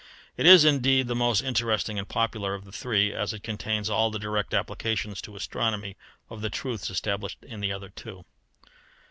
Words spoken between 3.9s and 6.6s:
the direct applications to astronomy of the